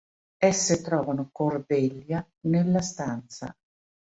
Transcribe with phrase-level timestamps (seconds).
[0.43, 3.55] Esse trovano Cordelia nella stanza.